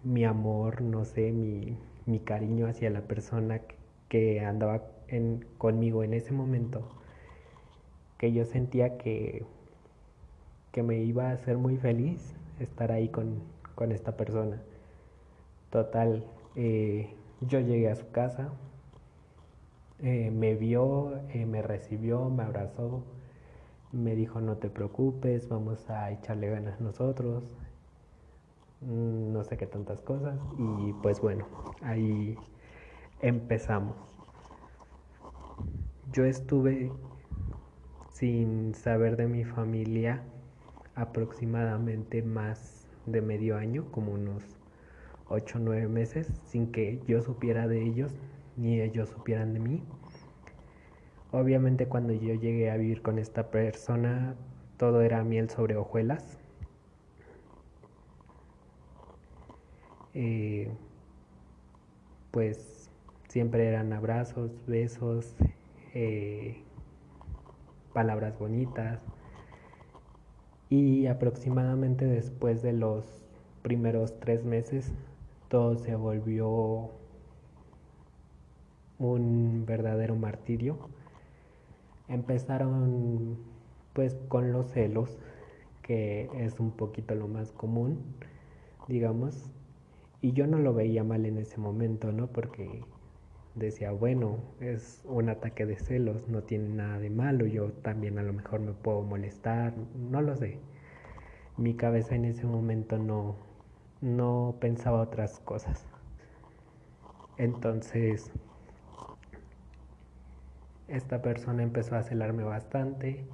mi 0.03 0.25
amor, 0.25 0.81
no 0.81 1.05
sé, 1.05 1.31
mi, 1.31 1.77
mi, 2.05 2.19
cariño 2.19 2.67
hacia 2.67 2.89
la 2.89 3.03
persona 3.03 3.61
que, 4.09 4.41
andaba 4.41 4.81
conmigo 5.57 6.03
en 6.03 6.13
ese 6.13 6.33
momento, 6.33 6.89
que 8.17 8.33
yo 8.33 8.43
sentía 8.43 8.97
que, 8.97 9.45
que 10.73 10.83
me 10.83 10.97
iba 11.03 11.29
a 11.29 11.31
hacer 11.31 11.57
muy 11.57 11.77
feliz 11.77 12.35
estar 12.59 12.91
ahí 12.91 13.07
con, 13.07 13.41
con 13.75 13.93
esta 13.93 14.17
persona. 14.17 14.61
Total, 15.73 16.23
eh, 16.55 17.15
yo 17.41 17.59
llegué 17.59 17.89
a 17.89 17.95
su 17.95 18.11
casa, 18.11 18.51
eh, 20.03 20.29
me 20.29 20.53
vio, 20.53 21.17
eh, 21.33 21.47
me 21.47 21.63
recibió, 21.63 22.29
me 22.29 22.43
abrazó, 22.43 23.01
me 23.91 24.15
dijo 24.15 24.39
no 24.39 24.57
te 24.57 24.69
preocupes, 24.69 25.49
vamos 25.49 25.89
a 25.89 26.11
echarle 26.11 26.51
ganas 26.51 26.79
nosotros, 26.79 27.43
mm, 28.81 29.33
no 29.33 29.43
sé 29.43 29.57
qué 29.57 29.65
tantas 29.65 29.99
cosas 30.01 30.37
y 30.59 30.93
pues 31.01 31.19
bueno, 31.21 31.47
ahí 31.81 32.37
empezamos. 33.19 33.95
Yo 36.11 36.23
estuve 36.25 36.91
sin 38.09 38.75
saber 38.75 39.17
de 39.17 39.25
mi 39.25 39.43
familia 39.43 40.21
aproximadamente 40.93 42.21
más 42.21 42.85
de 43.07 43.21
medio 43.21 43.57
año, 43.57 43.85
como 43.89 44.11
unos 44.13 44.43
8 45.27 45.57
o 45.57 45.61
9 45.61 45.87
meses, 45.87 46.27
sin 46.45 46.71
que 46.71 47.01
yo 47.07 47.21
supiera 47.21 47.67
de 47.67 47.83
ellos 47.83 48.11
ni 48.57 48.81
ellos 48.81 49.09
supieran 49.09 49.53
de 49.53 49.59
mí. 49.59 49.83
Obviamente 51.31 51.87
cuando 51.87 52.13
yo 52.13 52.35
llegué 52.35 52.69
a 52.69 52.77
vivir 52.77 53.01
con 53.01 53.17
esta 53.17 53.49
persona, 53.49 54.35
todo 54.77 55.01
era 55.01 55.23
miel 55.23 55.49
sobre 55.49 55.75
hojuelas. 55.75 56.37
Eh, 60.13 60.69
pues 62.29 62.91
siempre 63.29 63.67
eran 63.67 63.93
abrazos, 63.93 64.51
besos, 64.67 65.35
eh, 65.95 66.61
palabras 67.93 68.37
bonitas. 68.37 68.99
Y 70.69 71.07
aproximadamente 71.07 72.05
después 72.05 72.61
de 72.61 72.73
los 72.73 73.05
primeros 73.63 74.19
tres 74.19 74.43
meses, 74.43 74.93
todo 75.53 75.77
se 75.77 75.93
volvió 75.93 76.89
un 78.97 79.67
verdadero 79.67 80.15
martirio 80.15 80.79
empezaron 82.07 83.37
pues 83.93 84.15
con 84.29 84.51
los 84.51 84.71
celos, 84.71 85.19
que 85.83 86.27
es 86.39 86.59
un 86.59 86.71
poquito 86.71 87.13
lo 87.13 87.27
más 87.27 87.51
común, 87.51 87.99
digamos, 88.87 89.51
y 90.21 90.31
yo 90.31 90.47
no 90.47 90.57
lo 90.57 90.73
veía 90.73 91.03
mal 91.03 91.23
en 91.27 91.37
ese 91.37 91.59
momento, 91.59 92.11
¿no? 92.11 92.25
Porque 92.31 92.81
decía, 93.53 93.91
bueno, 93.91 94.39
es 94.59 95.03
un 95.05 95.29
ataque 95.29 95.67
de 95.67 95.75
celos, 95.75 96.27
no 96.29 96.41
tiene 96.41 96.69
nada 96.69 96.97
de 96.97 97.11
malo, 97.11 97.45
yo 97.45 97.71
también 97.73 98.17
a 98.17 98.23
lo 98.23 98.33
mejor 98.33 98.61
me 98.61 98.71
puedo 98.71 99.03
molestar, 99.03 99.75
no 99.95 100.19
lo 100.19 100.35
sé. 100.35 100.57
Mi 101.57 101.75
cabeza 101.75 102.15
en 102.15 102.25
ese 102.25 102.47
momento 102.47 102.97
no, 102.97 103.52
no 104.03 104.57
pensaba 104.59 104.99
otras 104.99 105.39
cosas. 105.39 105.85
Entonces, 107.37 108.29
esta 110.89 111.21
persona 111.21 111.63
empezó 111.63 111.95
a 111.95 112.03
celarme 112.03 112.43
bastante. 112.43 113.25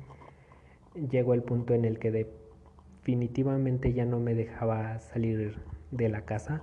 Llegó 0.93 1.33
el 1.33 1.41
punto 1.41 1.73
en 1.73 1.85
el 1.85 1.97
que 1.97 2.11
definitivamente 2.11 3.93
ya 3.93 4.05
no 4.05 4.19
me 4.19 4.35
dejaba 4.35 4.99
salir 4.99 5.57
de 5.89 6.07
la 6.07 6.21
casa, 6.21 6.61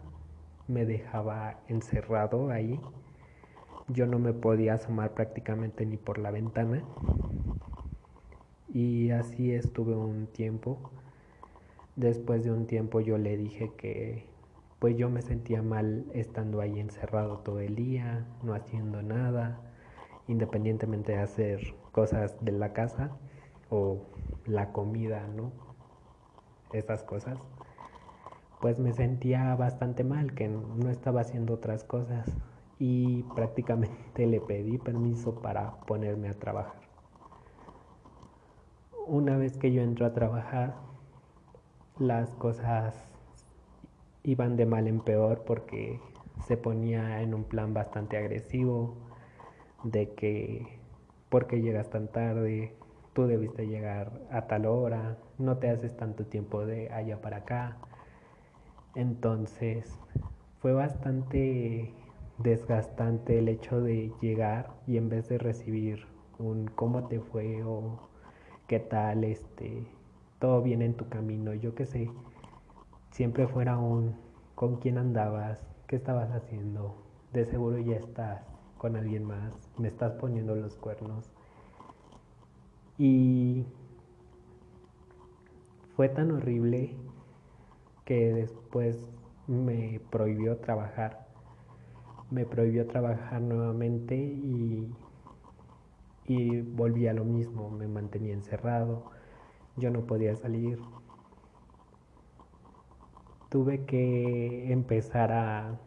me 0.68 0.86
dejaba 0.86 1.58
encerrado 1.66 2.50
ahí. 2.50 2.80
Yo 3.88 4.06
no 4.06 4.20
me 4.20 4.32
podía 4.32 4.74
asomar 4.74 5.14
prácticamente 5.14 5.84
ni 5.84 5.96
por 5.96 6.18
la 6.18 6.30
ventana. 6.30 6.84
Y 8.72 9.10
así 9.10 9.52
estuve 9.52 9.96
un 9.96 10.28
tiempo. 10.28 10.78
Después 11.96 12.44
de 12.44 12.52
un 12.52 12.66
tiempo 12.66 13.00
yo 13.00 13.16
le 13.16 13.36
dije 13.36 13.72
que 13.76 14.26
pues 14.78 14.96
yo 14.98 15.08
me 15.08 15.22
sentía 15.22 15.62
mal 15.62 16.04
estando 16.12 16.60
ahí 16.60 16.78
encerrado 16.78 17.38
todo 17.38 17.60
el 17.60 17.74
día, 17.74 18.26
no 18.42 18.54
haciendo 18.54 19.02
nada 19.02 19.60
independientemente 20.28 21.12
de 21.12 21.18
hacer 21.18 21.74
cosas 21.92 22.36
de 22.44 22.52
la 22.52 22.72
casa 22.72 23.16
o 23.70 24.02
la 24.44 24.72
comida, 24.72 25.26
¿no? 25.28 25.52
Esas 26.72 27.02
cosas, 27.04 27.38
pues 28.60 28.78
me 28.78 28.92
sentía 28.92 29.54
bastante 29.54 30.04
mal, 30.04 30.34
que 30.34 30.48
no 30.48 30.90
estaba 30.90 31.20
haciendo 31.20 31.54
otras 31.54 31.84
cosas 31.84 32.28
y 32.78 33.22
prácticamente 33.34 34.26
le 34.26 34.40
pedí 34.40 34.78
permiso 34.78 35.40
para 35.40 35.80
ponerme 35.86 36.28
a 36.28 36.34
trabajar. 36.34 36.80
Una 39.06 39.36
vez 39.36 39.56
que 39.56 39.72
yo 39.72 39.82
entro 39.82 40.04
a 40.04 40.12
trabajar, 40.12 40.74
las 41.98 42.34
cosas 42.34 42.94
iban 44.22 44.56
de 44.56 44.66
mal 44.66 44.86
en 44.86 45.00
peor 45.00 45.44
porque 45.46 46.00
se 46.46 46.56
ponía 46.56 47.22
en 47.22 47.32
un 47.32 47.44
plan 47.44 47.72
bastante 47.72 48.16
agresivo, 48.16 48.94
de 49.84 50.10
que 50.10 50.66
porque 51.28 51.60
llegas 51.60 51.90
tan 51.90 52.08
tarde, 52.08 52.74
tú 53.14 53.26
debiste 53.26 53.66
llegar 53.66 54.12
a 54.30 54.42
tal 54.42 54.66
hora, 54.66 55.16
no 55.38 55.56
te 55.58 55.70
haces 55.70 55.96
tanto 55.96 56.26
tiempo 56.26 56.66
de 56.66 56.90
allá 56.92 57.20
para 57.20 57.38
acá. 57.38 57.76
Entonces 58.94 59.98
fue 60.60 60.72
bastante 60.72 61.92
desgastante 62.38 63.38
el 63.38 63.48
hecho 63.48 63.80
de 63.80 64.12
llegar 64.20 64.70
y 64.86 64.98
en 64.98 65.08
vez 65.08 65.28
de 65.28 65.38
recibir 65.38 66.06
un 66.38 66.66
cómo 66.66 67.08
te 67.08 67.20
fue 67.20 67.62
o 67.64 67.98
qué 68.66 68.80
tal, 68.80 69.24
este, 69.24 69.86
todo 70.38 70.62
bien 70.62 70.82
en 70.82 70.94
tu 70.94 71.08
camino, 71.08 71.54
yo 71.54 71.74
qué 71.74 71.86
sé, 71.86 72.10
siempre 73.10 73.46
fuera 73.46 73.78
un 73.78 74.14
con 74.54 74.76
quién 74.76 74.98
andabas, 74.98 75.66
qué 75.86 75.96
estabas 75.96 76.30
haciendo, 76.32 76.96
de 77.32 77.44
seguro 77.44 77.78
ya 77.78 77.96
estás 77.96 78.42
con 78.78 78.96
alguien 78.96 79.24
más, 79.24 79.70
me 79.78 79.88
estás 79.88 80.12
poniendo 80.14 80.54
los 80.54 80.76
cuernos. 80.76 81.30
Y 82.98 83.66
fue 85.96 86.08
tan 86.08 86.30
horrible 86.30 86.96
que 88.04 88.32
después 88.32 89.10
me 89.46 90.00
prohibió 90.10 90.58
trabajar. 90.58 91.26
Me 92.30 92.44
prohibió 92.44 92.86
trabajar 92.86 93.40
nuevamente 93.40 94.16
y, 94.16 94.94
y 96.24 96.60
volví 96.62 97.06
a 97.08 97.14
lo 97.14 97.24
mismo. 97.24 97.70
Me 97.70 97.88
mantenía 97.88 98.34
encerrado. 98.34 99.10
Yo 99.76 99.90
no 99.90 100.06
podía 100.06 100.34
salir. 100.34 100.78
Tuve 103.48 103.84
que 103.86 104.72
empezar 104.72 105.32
a, 105.32 105.78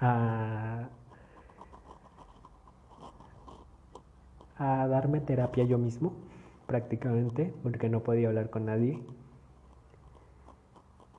a, 0.00 0.88
a 4.58 4.88
darme 4.88 5.20
terapia 5.20 5.62
yo 5.64 5.78
mismo 5.78 6.12
prácticamente, 6.66 7.54
porque 7.62 7.88
no 7.88 8.02
podía 8.02 8.26
hablar 8.28 8.50
con 8.50 8.64
nadie. 8.66 9.00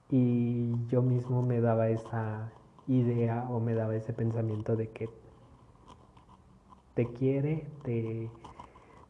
Y 0.10 0.86
yo 0.88 1.02
mismo 1.02 1.42
me 1.44 1.62
daba 1.62 1.90
esa 1.90 2.52
idea 2.88 3.46
o 3.50 3.60
me 3.60 3.74
daba 3.74 3.96
ese 3.96 4.12
pensamiento 4.12 4.76
de 4.76 4.90
que 4.90 5.10
te 6.94 7.12
quiere, 7.14 7.68
te, 7.84 8.30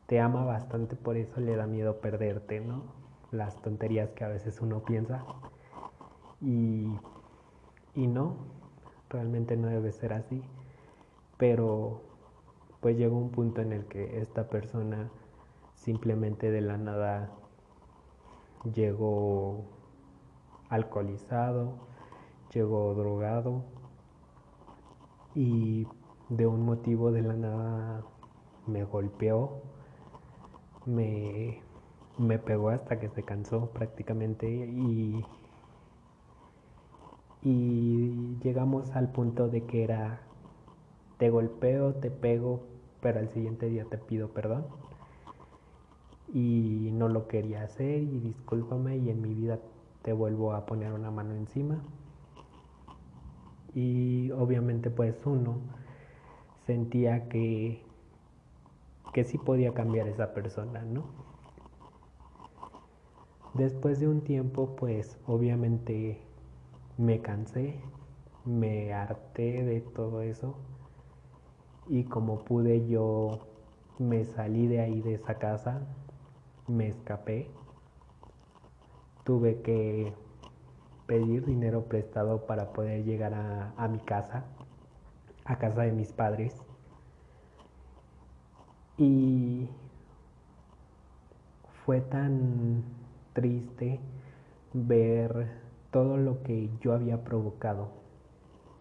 te 0.07 0.19
ama 0.19 0.45
bastante, 0.45 0.95
por 0.95 1.17
eso 1.17 1.39
le 1.41 1.55
da 1.55 1.67
miedo 1.67 1.99
perderte, 1.99 2.61
¿no? 2.61 2.83
Las 3.31 3.61
tonterías 3.61 4.11
que 4.11 4.23
a 4.23 4.29
veces 4.29 4.61
uno 4.61 4.83
piensa. 4.83 5.23
Y, 6.41 6.87
y 7.93 8.07
no, 8.07 8.37
realmente 9.09 9.57
no 9.57 9.67
debe 9.67 9.91
ser 9.91 10.13
así. 10.13 10.41
Pero 11.37 12.01
pues 12.79 12.97
llegó 12.97 13.17
un 13.17 13.31
punto 13.31 13.61
en 13.61 13.73
el 13.73 13.85
que 13.85 14.19
esta 14.21 14.49
persona 14.49 15.09
simplemente 15.75 16.51
de 16.51 16.61
la 16.61 16.77
nada 16.77 17.29
llegó 18.73 19.65
alcoholizado, 20.69 21.73
llegó 22.53 22.93
drogado 22.93 23.63
y 25.35 25.87
de 26.29 26.47
un 26.47 26.65
motivo 26.65 27.11
de 27.11 27.21
la 27.21 27.33
nada 27.33 28.03
me 28.65 28.83
golpeó, 28.83 29.61
me, 30.87 31.61
me 32.17 32.39
pegó 32.39 32.69
hasta 32.69 32.99
que 32.99 33.09
se 33.09 33.23
cansó 33.23 33.69
prácticamente 33.71 34.49
y, 34.49 35.23
y 37.43 38.37
llegamos 38.43 38.91
al 38.91 39.11
punto 39.11 39.49
de 39.49 39.65
que 39.65 39.83
era 39.83 40.21
te 41.17 41.29
golpeo, 41.29 41.93
te 41.95 42.11
pego, 42.11 42.61
pero 43.01 43.19
al 43.19 43.29
siguiente 43.29 43.67
día 43.67 43.85
te 43.85 43.97
pido 43.97 44.29
perdón 44.29 44.65
y 46.33 46.89
no 46.93 47.07
lo 47.07 47.27
quería 47.27 47.63
hacer 47.63 48.01
y 48.01 48.19
discúlpame 48.19 48.97
y 48.97 49.09
en 49.09 49.21
mi 49.21 49.33
vida 49.33 49.59
te 50.03 50.13
vuelvo 50.13 50.53
a 50.53 50.65
poner 50.65 50.93
una 50.93 51.11
mano 51.11 51.33
encima. 51.35 51.81
Y 53.73 54.31
obviamente 54.31 54.89
pues 54.89 55.15
uno 55.25 55.59
sentía 56.65 57.29
que, 57.29 57.81
que 59.13 59.23
sí 59.23 59.37
podía 59.37 59.73
cambiar 59.73 60.07
esa 60.07 60.33
persona, 60.33 60.83
¿no? 60.83 61.05
Después 63.53 63.99
de 63.99 64.07
un 64.07 64.21
tiempo 64.21 64.75
pues 64.75 65.17
obviamente 65.25 66.21
me 66.97 67.21
cansé, 67.21 67.79
me 68.45 68.93
harté 68.93 69.63
de 69.63 69.81
todo 69.81 70.21
eso 70.21 70.55
y 71.87 72.03
como 72.03 72.43
pude 72.43 72.87
yo 72.87 73.39
me 73.97 74.25
salí 74.25 74.67
de 74.67 74.81
ahí 74.81 75.01
de 75.01 75.15
esa 75.15 75.35
casa 75.35 75.81
me 76.67 76.89
escapé. 76.89 77.49
Tuve 79.23 79.61
que 79.61 80.13
pedir 81.05 81.45
dinero 81.45 81.85
prestado 81.85 82.45
para 82.45 82.73
poder 82.73 83.03
llegar 83.03 83.33
a, 83.33 83.87
mi 83.87 83.99
casa, 83.99 84.45
a 85.45 85.57
casa 85.57 85.83
de 85.83 85.91
mis 85.91 86.11
padres. 86.11 86.61
Y 88.97 89.67
fue 91.85 92.01
tan 92.01 92.83
triste 93.33 93.99
ver 94.73 95.47
todo 95.91 96.17
lo 96.17 96.41
que 96.43 96.69
yo 96.81 96.93
había 96.93 97.23
provocado, 97.23 97.89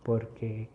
porque 0.03 0.69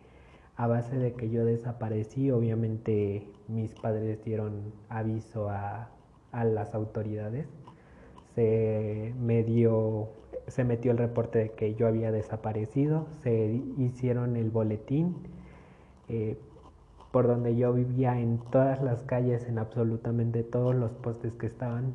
a 0.56 0.66
base 0.66 0.96
de 0.96 1.14
que 1.14 1.30
yo 1.30 1.44
desaparecí, 1.44 2.30
obviamente 2.30 3.26
mis 3.48 3.74
padres 3.74 4.24
dieron 4.24 4.72
aviso 4.88 5.50
a, 5.50 5.90
a 6.30 6.44
las 6.44 6.74
autoridades. 6.74 7.46
Se 8.34 9.14
me 9.20 9.44
se 10.48 10.64
metió 10.64 10.92
el 10.92 10.98
reporte 10.98 11.38
de 11.38 11.50
que 11.50 11.74
yo 11.74 11.86
había 11.86 12.12
desaparecido, 12.12 13.06
se 13.22 13.60
hicieron 13.78 14.36
el 14.36 14.50
boletín. 14.50 15.16
Eh, 16.08 16.38
por 17.12 17.26
donde 17.26 17.54
yo 17.54 17.72
vivía 17.74 18.18
en 18.18 18.38
todas 18.38 18.82
las 18.82 19.02
calles, 19.02 19.46
en 19.46 19.58
absolutamente 19.58 20.42
todos 20.42 20.74
los 20.74 20.92
postes 20.92 21.34
que 21.36 21.46
estaban, 21.46 21.92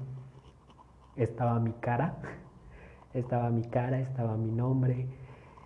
estaba 1.15 1.59
mi 1.59 1.73
cara, 1.73 2.17
estaba 3.13 3.49
mi 3.49 3.63
cara, 3.63 3.99
estaba 3.99 4.37
mi 4.37 4.51
nombre, 4.51 5.07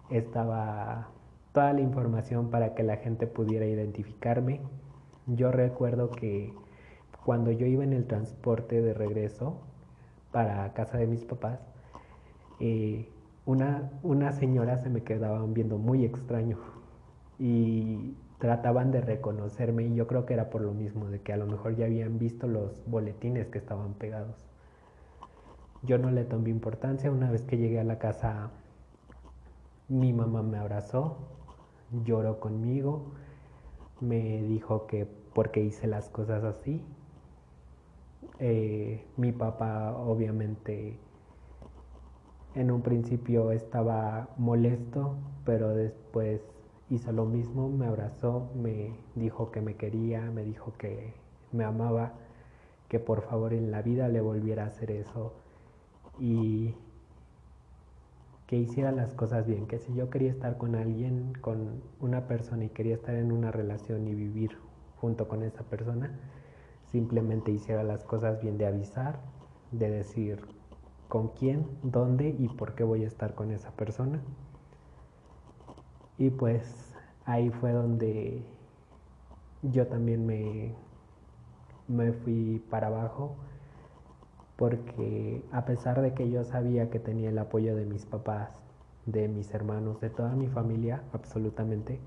estaba 0.10 1.10
toda 1.52 1.74
la 1.74 1.82
información 1.82 2.50
para 2.50 2.74
que 2.74 2.84
la 2.84 2.98
gente 2.98 3.28
pudiera 3.28 3.66
identificarme. 3.66 4.62
Yo 5.28 5.52
recuerdo 5.52 6.10
que 6.12 6.54
cuando 7.26 7.52
yo 7.52 7.66
iba 7.66 7.84
en 7.84 7.92
el 7.92 8.08
transporte 8.08 8.82
de 8.82 8.94
regreso 8.94 9.60
para 10.32 10.72
casa 10.74 10.98
de 10.98 11.08
mis 11.08 11.26
papás, 11.26 11.60
eh, 12.62 13.10
una, 13.46 13.92
una 14.02 14.32
señora 14.32 14.78
se 14.78 14.90
me 14.90 15.04
quedaban 15.04 15.54
viendo 15.54 15.78
muy 15.78 16.06
extraño 16.06 16.58
y 17.38 18.16
trataban 18.42 18.92
de 18.92 19.00
reconocerme 19.00 19.84
y 19.84 19.96
yo 19.96 20.08
creo 20.08 20.26
que 20.26 20.34
era 20.34 20.50
por 20.50 20.62
lo 20.62 20.74
mismo, 20.74 21.10
de 21.10 21.22
que 21.22 21.32
a 21.32 21.38
lo 21.38 21.46
mejor 21.46 21.78
ya 21.78 21.86
habían 21.86 22.20
visto 22.20 22.48
los 22.48 22.84
boletines 22.86 23.48
que 23.48 23.60
estaban 23.60 23.94
pegados. 23.94 24.36
Yo 25.84 25.98
no 25.98 26.12
le 26.12 26.26
tomé 26.26 26.50
importancia, 26.50 27.10
una 27.10 27.32
vez 27.32 27.44
que 27.44 27.58
llegué 27.58 27.80
a 27.80 27.86
la 27.86 27.98
casa 27.98 28.52
mi 29.88 30.12
mamá 30.12 30.42
me 30.42 30.58
abrazó, 30.58 31.18
lloró 32.04 32.40
conmigo, 32.42 33.14
me 34.02 34.42
dijo 34.44 34.88
que 34.88 35.08
porque 35.34 35.62
hice 35.62 35.88
las 35.88 36.10
cosas 36.10 36.44
así 36.44 36.84
eh, 38.44 39.06
mi 39.18 39.32
papá 39.32 39.96
obviamente 39.96 40.98
en 42.56 42.72
un 42.72 42.82
principio 42.82 43.52
estaba 43.52 44.30
molesto, 44.38 45.16
pero 45.46 45.70
después 45.70 46.42
hizo 46.92 47.14
lo 47.14 47.26
mismo, 47.26 47.70
me 47.70 47.88
abrazó, 47.88 48.52
me 48.54 48.94
dijo 49.16 49.50
que 49.50 49.62
me 49.62 49.76
quería, 49.76 50.22
me 50.30 50.44
dijo 50.44 50.74
que 50.78 51.14
me 51.54 51.64
amaba, 51.64 52.12
que 52.90 53.00
por 53.00 53.22
favor 53.22 53.54
en 53.54 53.72
la 53.72 53.82
vida 53.82 54.10
le 54.10 54.20
volviera 54.20 54.66
a 54.66 54.68
hacer 54.68 54.92
eso 54.92 55.34
y 56.20 56.76
que 58.46 58.58
hiciera 58.58 58.92
las 58.92 59.14
cosas 59.14 59.48
bien, 59.48 59.68
que 59.68 59.80
si 59.80 59.94
yo 59.94 60.10
quería 60.10 60.30
estar 60.30 60.58
con 60.58 60.76
alguien, 60.76 61.32
con 61.40 61.82
una 62.02 62.28
persona 62.28 62.66
y 62.66 62.70
quería 62.70 62.96
estar 62.96 63.16
en 63.16 63.32
una 63.32 63.52
relación 63.52 64.06
y 64.10 64.14
vivir 64.14 64.58
junto 64.98 65.30
con 65.30 65.44
esa 65.44 65.64
persona, 65.64 66.20
simplemente 66.92 67.52
hiciera 67.52 67.84
las 67.84 68.04
cosas 68.04 68.42
bien 68.42 68.58
de 68.58 68.66
avisar, 68.66 69.22
de 69.72 69.90
decir 69.90 70.42
con 71.08 71.30
quién, 71.30 71.66
dónde 71.84 72.36
y 72.38 72.50
por 72.50 72.76
qué 72.76 72.84
voy 72.84 73.06
a 73.06 73.08
estar 73.08 73.34
con 73.34 73.52
esa 73.52 73.72
persona. 73.72 74.22
Y 76.22 76.30
pues 76.30 76.94
ahí 77.26 77.50
fue 77.50 77.72
donde 77.72 78.44
yo 79.64 79.88
también 79.88 80.28
me, 80.28 80.76
me 81.88 82.12
fui 82.12 82.62
para 82.70 82.88
abajo 82.90 83.38
porque 84.56 85.44
a 85.52 85.66
pesar 85.66 86.00
de 86.00 86.14
que 86.14 86.30
yo 86.30 86.44
sabía 86.44 86.92
que 86.92 87.00
tenía 87.00 87.30
el 87.30 87.40
apoyo 87.40 87.76
de 87.76 87.86
mis 87.86 88.06
papás, 88.06 88.52
de 89.08 89.28
mis 89.30 89.52
hermanos, 89.52 90.00
de 90.00 90.12
toda 90.12 90.36
mi 90.36 90.46
familia, 90.46 91.02
absolutamente, 91.12 92.00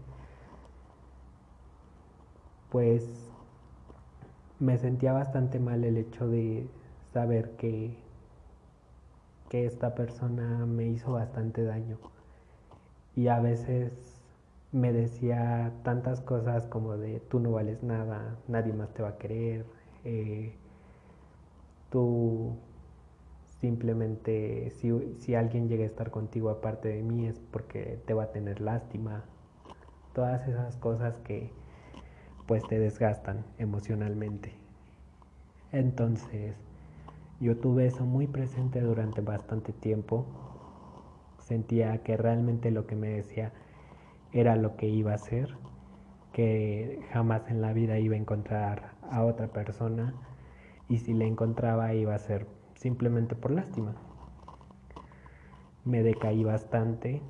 pues 2.70 3.32
me 4.60 4.78
sentía 4.78 5.12
bastante 5.12 5.58
mal 5.58 5.82
el 5.82 5.96
hecho 5.96 6.28
de 6.28 6.68
saber 7.12 7.56
que, 7.56 7.98
que 9.48 9.66
esta 9.66 9.96
persona 9.96 10.66
me 10.66 10.86
hizo 10.86 11.14
bastante 11.14 11.64
daño. 11.64 11.98
Y 13.16 13.28
a 13.28 13.40
veces 13.40 13.92
me 14.72 14.92
decía 14.92 15.72
tantas 15.84 16.20
cosas 16.20 16.66
como 16.66 16.96
de 16.96 17.20
tú 17.20 17.38
no 17.40 17.52
vales 17.52 17.82
nada, 17.82 18.36
nadie 18.48 18.72
más 18.72 18.92
te 18.92 19.02
va 19.02 19.10
a 19.10 19.18
querer, 19.18 19.64
eh, 20.04 20.52
tú 21.90 22.56
simplemente 23.60 24.70
si, 24.70 24.90
si 25.20 25.34
alguien 25.34 25.68
llega 25.68 25.84
a 25.84 25.86
estar 25.86 26.10
contigo 26.10 26.50
aparte 26.50 26.88
de 26.88 27.02
mí 27.02 27.26
es 27.26 27.38
porque 27.50 27.98
te 28.06 28.14
va 28.14 28.24
a 28.24 28.32
tener 28.32 28.60
lástima, 28.60 29.24
todas 30.12 30.46
esas 30.48 30.76
cosas 30.76 31.18
que 31.18 31.50
pues 32.46 32.66
te 32.66 32.78
desgastan 32.78 33.44
emocionalmente. 33.58 34.52
Entonces, 35.72 36.54
yo 37.40 37.56
tuve 37.56 37.86
eso 37.86 38.04
muy 38.04 38.26
presente 38.26 38.80
durante 38.80 39.20
bastante 39.20 39.72
tiempo. 39.72 40.26
Sentía 41.44 42.02
que 42.02 42.16
realmente 42.16 42.70
lo 42.70 42.86
que 42.86 42.96
me 42.96 43.08
decía 43.08 43.52
era 44.32 44.56
lo 44.56 44.76
que 44.76 44.86
iba 44.88 45.12
a 45.12 45.18
ser, 45.18 45.54
que 46.32 47.06
jamás 47.12 47.50
en 47.50 47.60
la 47.60 47.74
vida 47.74 47.98
iba 47.98 48.14
a 48.14 48.18
encontrar 48.18 48.94
a 49.10 49.22
otra 49.22 49.48
persona 49.48 50.14
y 50.88 50.98
si 50.98 51.12
la 51.12 51.26
encontraba 51.26 51.92
iba 51.92 52.14
a 52.14 52.18
ser 52.18 52.46
simplemente 52.76 53.34
por 53.34 53.50
lástima. 53.50 53.94
Me 55.84 56.02
decaí 56.02 56.44
bastante. 56.44 57.20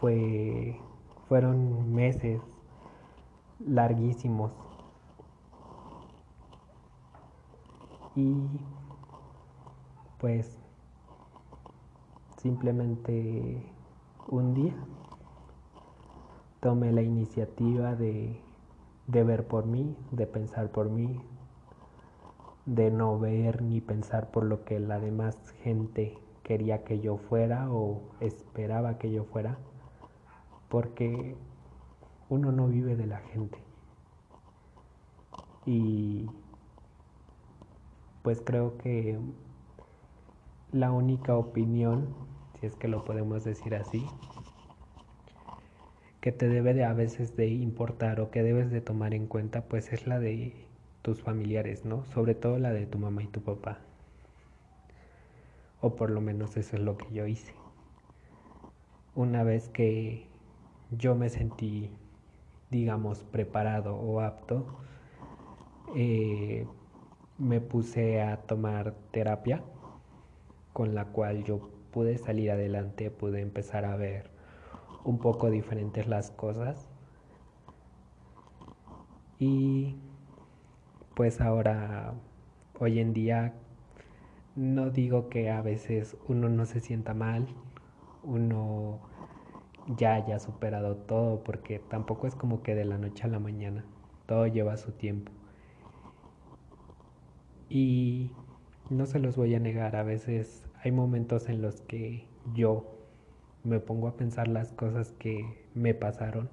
Fue, 0.00 0.76
fueron 1.28 1.94
meses 1.94 2.40
larguísimos. 3.64 4.50
Y 8.16 8.44
pues 10.18 10.61
simplemente 12.42 13.62
un 14.28 14.52
día 14.52 14.74
tomé 16.60 16.92
la 16.92 17.02
iniciativa 17.02 17.94
de, 17.94 18.40
de 19.06 19.24
ver 19.24 19.46
por 19.46 19.66
mí, 19.66 19.96
de 20.10 20.26
pensar 20.26 20.70
por 20.70 20.90
mí, 20.90 21.20
de 22.66 22.90
no 22.90 23.18
ver 23.18 23.62
ni 23.62 23.80
pensar 23.80 24.30
por 24.30 24.44
lo 24.44 24.64
que 24.64 24.80
la 24.80 24.98
demás 24.98 25.36
gente 25.62 26.18
quería 26.42 26.82
que 26.84 27.00
yo 27.00 27.16
fuera 27.16 27.72
o 27.72 28.02
esperaba 28.20 28.98
que 28.98 29.12
yo 29.12 29.24
fuera, 29.24 29.56
porque 30.68 31.36
uno 32.28 32.50
no 32.50 32.66
vive 32.66 32.96
de 32.96 33.06
la 33.06 33.18
gente. 33.18 33.58
Y 35.64 36.26
pues 38.22 38.40
creo 38.40 38.78
que 38.78 39.18
la 40.72 40.90
única 40.90 41.36
opinión 41.36 42.14
si 42.62 42.66
es 42.66 42.76
que 42.76 42.86
lo 42.86 43.04
podemos 43.04 43.42
decir 43.42 43.74
así, 43.74 44.06
que 46.20 46.30
te 46.30 46.48
debe 46.48 46.74
de 46.74 46.84
a 46.84 46.92
veces 46.92 47.34
de 47.36 47.48
importar 47.48 48.20
o 48.20 48.30
que 48.30 48.44
debes 48.44 48.70
de 48.70 48.80
tomar 48.80 49.14
en 49.14 49.26
cuenta, 49.26 49.62
pues 49.62 49.92
es 49.92 50.06
la 50.06 50.20
de 50.20 50.54
tus 51.02 51.20
familiares, 51.20 51.84
¿no? 51.84 52.04
Sobre 52.04 52.36
todo 52.36 52.60
la 52.60 52.70
de 52.70 52.86
tu 52.86 52.98
mamá 52.98 53.24
y 53.24 53.26
tu 53.26 53.42
papá. 53.42 53.80
O 55.80 55.96
por 55.96 56.10
lo 56.10 56.20
menos 56.20 56.56
eso 56.56 56.76
es 56.76 56.82
lo 56.82 56.96
que 56.96 57.12
yo 57.12 57.26
hice. 57.26 57.52
Una 59.16 59.42
vez 59.42 59.68
que 59.68 60.28
yo 60.92 61.16
me 61.16 61.30
sentí, 61.30 61.90
digamos, 62.70 63.24
preparado 63.24 63.96
o 63.96 64.20
apto, 64.20 64.64
eh, 65.96 66.64
me 67.38 67.60
puse 67.60 68.22
a 68.22 68.36
tomar 68.36 68.94
terapia 69.10 69.64
con 70.72 70.94
la 70.94 71.06
cual 71.06 71.44
yo 71.44 71.70
pude 71.90 72.18
salir 72.18 72.50
adelante, 72.50 73.10
pude 73.10 73.40
empezar 73.40 73.84
a 73.84 73.96
ver 73.96 74.30
un 75.04 75.18
poco 75.18 75.50
diferentes 75.50 76.06
las 76.06 76.30
cosas. 76.30 76.88
Y 79.38 79.96
pues 81.14 81.40
ahora, 81.40 82.14
hoy 82.78 83.00
en 83.00 83.12
día, 83.12 83.54
no 84.54 84.90
digo 84.90 85.28
que 85.28 85.50
a 85.50 85.60
veces 85.62 86.16
uno 86.28 86.48
no 86.48 86.64
se 86.66 86.80
sienta 86.80 87.14
mal, 87.14 87.48
uno 88.22 89.00
ya 89.86 90.14
haya 90.14 90.38
superado 90.38 90.96
todo, 90.96 91.42
porque 91.42 91.78
tampoco 91.78 92.26
es 92.26 92.34
como 92.34 92.62
que 92.62 92.74
de 92.74 92.84
la 92.84 92.98
noche 92.98 93.24
a 93.24 93.28
la 93.28 93.40
mañana, 93.40 93.84
todo 94.26 94.46
lleva 94.46 94.76
su 94.76 94.92
tiempo. 94.92 95.32
Y 97.68 98.30
no 98.90 99.06
se 99.06 99.18
los 99.18 99.36
voy 99.36 99.54
a 99.54 99.60
negar, 99.60 99.96
a 99.96 100.02
veces 100.02 100.64
hay 100.82 100.92
momentos 100.92 101.48
en 101.48 101.62
los 101.62 101.80
que 101.82 102.26
yo 102.54 102.98
me 103.64 103.80
pongo 103.80 104.08
a 104.08 104.16
pensar 104.16 104.48
las 104.48 104.72
cosas 104.72 105.12
que 105.12 105.66
me 105.74 105.94
pasaron 105.94 106.50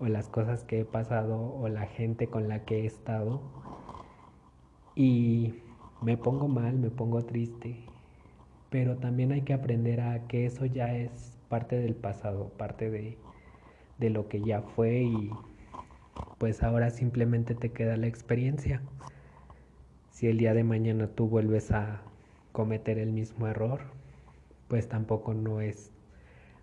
o 0.00 0.06
las 0.06 0.28
cosas 0.28 0.64
que 0.64 0.80
he 0.80 0.84
pasado 0.84 1.54
o 1.54 1.68
la 1.68 1.86
gente 1.86 2.28
con 2.28 2.48
la 2.48 2.64
que 2.64 2.82
he 2.82 2.86
estado 2.86 3.40
y 4.94 5.54
me 6.00 6.16
pongo 6.16 6.48
mal, 6.48 6.78
me 6.78 6.90
pongo 6.90 7.24
triste, 7.24 7.84
pero 8.70 8.96
también 8.96 9.32
hay 9.32 9.42
que 9.42 9.52
aprender 9.52 10.00
a 10.00 10.26
que 10.26 10.46
eso 10.46 10.66
ya 10.66 10.94
es 10.94 11.36
parte 11.48 11.76
del 11.78 11.94
pasado, 11.94 12.48
parte 12.56 12.90
de, 12.90 13.18
de 13.98 14.10
lo 14.10 14.28
que 14.28 14.42
ya 14.42 14.62
fue 14.62 15.02
y 15.02 15.30
pues 16.38 16.62
ahora 16.62 16.90
simplemente 16.90 17.54
te 17.54 17.72
queda 17.72 17.96
la 17.96 18.06
experiencia. 18.06 18.82
Si 20.16 20.26
el 20.28 20.38
día 20.38 20.54
de 20.54 20.64
mañana 20.64 21.08
tú 21.08 21.28
vuelves 21.28 21.70
a 21.72 22.00
cometer 22.52 22.98
el 22.98 23.12
mismo 23.12 23.48
error, 23.48 23.82
pues 24.66 24.88
tampoco 24.88 25.34
no 25.34 25.60
es 25.60 25.92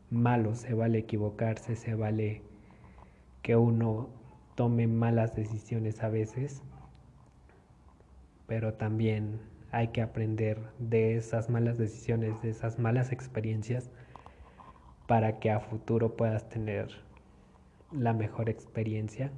malo, 0.10 0.56
se 0.56 0.74
vale 0.74 0.98
equivocarse, 0.98 1.76
se 1.76 1.94
vale 1.94 2.42
que 3.44 3.56
uno 3.56 4.10
tome 4.56 4.88
malas 4.88 5.36
decisiones 5.36 6.02
a 6.02 6.10
veces, 6.10 6.64
pero 8.48 8.74
también 8.74 9.40
hay 9.72 9.90
que 9.90 10.02
aprender 10.02 10.58
de 10.80 11.16
esas 11.16 11.52
malas 11.52 11.78
decisiones, 11.78 12.42
de 12.42 12.50
esas 12.50 12.80
malas 12.80 13.12
experiencias, 13.12 13.92
para 15.06 15.38
que 15.38 15.52
a 15.52 15.60
futuro 15.60 16.16
puedas 16.16 16.50
tener 16.50 16.88
la 17.92 18.14
mejor 18.14 18.50
experiencia. 18.50 19.30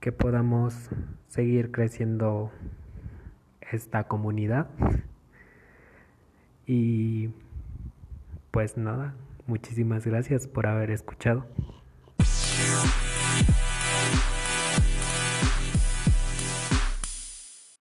que 0.00 0.12
podamos 0.12 0.88
seguir 1.28 1.70
creciendo 1.70 2.50
esta 3.70 4.04
comunidad. 4.04 4.68
Y 6.66 7.28
pues 8.50 8.78
nada, 8.78 9.14
muchísimas 9.46 10.06
gracias 10.06 10.48
por 10.48 10.66
haber 10.66 10.90
escuchado. 10.90 11.44